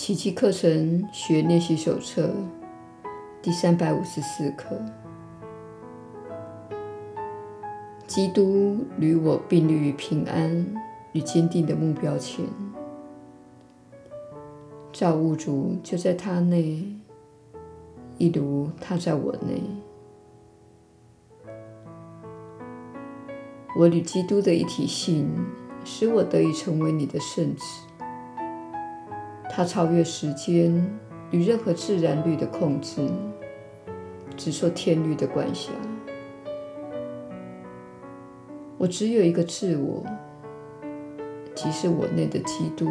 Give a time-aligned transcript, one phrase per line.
[0.00, 2.30] 奇迹课程学练习手册
[3.42, 4.80] 第三百五十四课：
[8.06, 10.66] 基督与我并立于平安
[11.12, 12.46] 与坚定的目标前，
[14.90, 16.82] 造物主就在他内，
[18.16, 19.62] 一如他在我内。
[23.76, 25.28] 我与基督的一体性，
[25.84, 27.89] 使我得以成为你的圣子。
[29.52, 30.72] 它超越时间
[31.32, 33.06] 与任何自然律的控制，
[34.36, 35.72] 只受天律的管辖。
[38.78, 40.02] 我只有一个自我，
[41.54, 42.86] 即是我内的基督。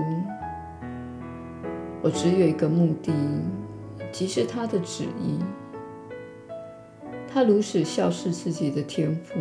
[2.01, 3.11] 我只有一个目的，
[4.11, 5.39] 即是他的旨意。
[7.27, 9.39] 他如此肖似自己的天父，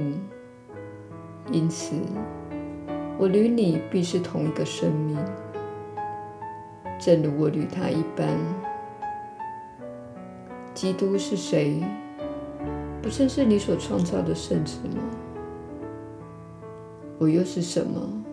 [1.51, 1.95] 因此
[3.19, 5.19] 我与你必是同一个生命。
[6.99, 8.37] 正如我与他一般，
[10.75, 11.83] 基督是谁？
[13.01, 15.03] 不正是你所创造的圣子吗？
[17.19, 18.25] 我又是什么？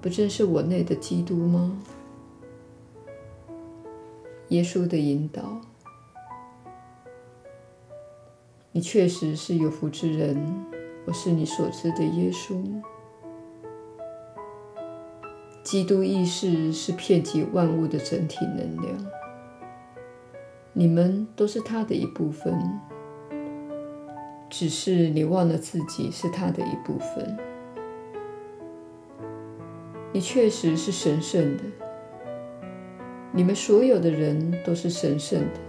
[0.00, 1.78] 不正是我内的基督吗？
[4.48, 5.60] 耶稣的引导，
[8.72, 10.64] 你确实是有福之人。
[11.06, 12.62] 我是你所知的耶稣。
[15.70, 18.92] 基督意识是遍及万物的整体能量，
[20.72, 22.58] 你们都是他的一部分，
[24.48, 27.38] 只是你忘了自己是他的一部分。
[30.12, 31.62] 你确实是神圣的，
[33.30, 35.60] 你们所有的人都是神圣的，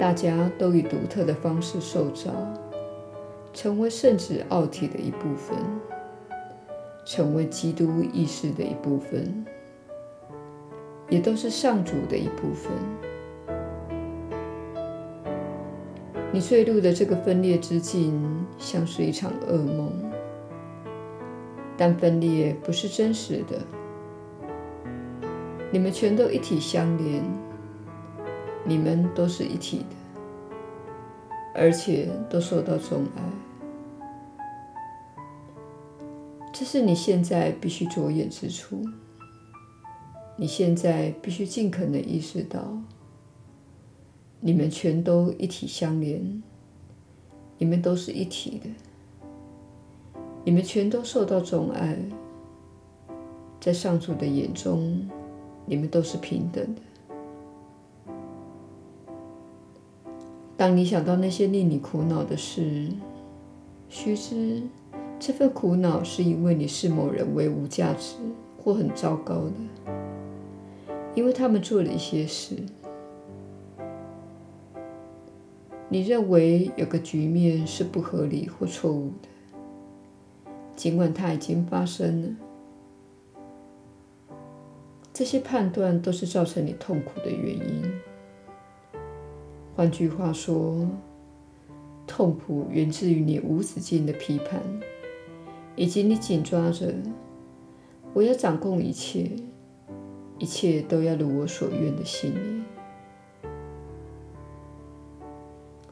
[0.00, 2.32] 大家都以独特的方式受造，
[3.52, 5.56] 成为圣子奥体的一部分。
[7.04, 9.44] 成为基督意识的一部分，
[11.10, 12.72] 也都是上主的一部分。
[16.32, 19.92] 你坠入的这个分裂之境，像是一场噩梦，
[21.76, 23.60] 但分裂不是真实的。
[25.70, 27.22] 你们全都一体相连，
[28.64, 29.96] 你们都是一体的，
[31.54, 33.22] 而且都受到宠爱。
[36.56, 38.80] 这是你现在必须着眼之处。
[40.36, 42.78] 你现在必须尽可能意识到，
[44.38, 46.42] 你们全都一体相连，
[47.58, 48.70] 你们都是一体的，
[50.44, 51.98] 你们全都受到宠爱。
[53.60, 55.08] 在上主的眼中，
[55.66, 56.82] 你们都是平等的。
[60.56, 62.88] 当你想到那些令你苦恼的事，
[63.88, 64.62] 须知。
[65.18, 68.16] 这份苦恼是因为你视某人为无价值
[68.62, 69.52] 或很糟糕的，
[71.14, 72.56] 因为他们做了一些事。
[75.88, 82.28] 你认为有个局面是不合理或错误的，尽管它已经发生了。
[85.12, 88.00] 这些判断都是造成你痛苦的原因。
[89.76, 90.88] 换句话说，
[92.06, 94.60] 痛苦源自于你无止境的批判。
[95.76, 96.94] 以及你紧抓着，
[98.12, 99.30] 我要掌控一切，
[100.38, 102.64] 一切都要如我所愿的信念。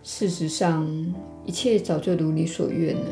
[0.03, 0.87] 事实上，
[1.45, 3.05] 一切早就如你所愿了。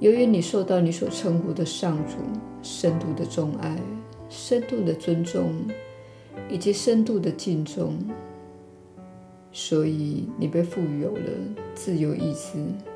[0.00, 2.14] 由于你受到你所称呼的上主
[2.62, 3.76] 深度的钟爱、
[4.28, 5.52] 深度的尊重
[6.48, 7.96] 以及深度的敬重，
[9.52, 11.30] 所以你被赋予有了
[11.74, 12.91] 自由意志。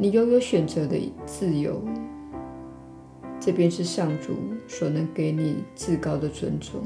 [0.00, 1.82] 你拥有选择的自由，
[3.40, 4.36] 这便是上主
[4.68, 6.80] 所能给你至高的尊重。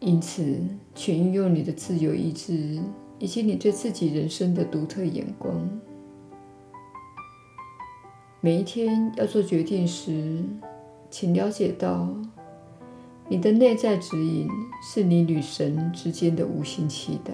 [0.00, 0.58] 因此，
[0.96, 2.80] 请运用你的自由意志
[3.20, 5.70] 以及你对自己人生的独特眼光。
[8.40, 10.42] 每一天要做决定时，
[11.08, 12.08] 请了解到，
[13.28, 14.48] 你的内在指引
[14.82, 17.32] 是你与神之间的无形期待。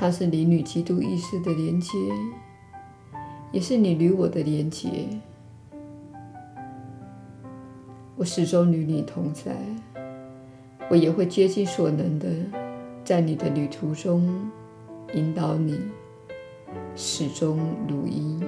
[0.00, 1.98] 它是你与基督意识的连接，
[3.50, 5.08] 也是你与我的连接。
[8.14, 9.56] 我始终与你同在，
[10.88, 12.28] 我也会竭尽所能的
[13.02, 14.48] 在你的旅途中
[15.14, 15.76] 引导你，
[16.94, 17.58] 始终
[17.88, 18.38] 如一。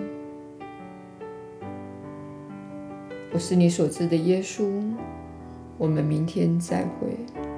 [3.33, 4.71] 我是你所知的耶稣。
[5.77, 7.50] 我们明天再会。